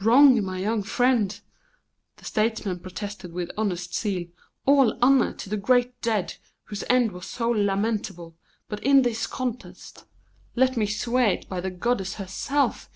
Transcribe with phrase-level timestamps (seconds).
[0.00, 1.38] "Wrong, my young friend!"
[2.16, 4.28] the statesman protested with honest zeal.
[4.64, 8.38] "All honour to the great dead, whose end was so lamentable;
[8.70, 10.06] but in this contest
[10.54, 12.88] let me swear it by the goddess herself!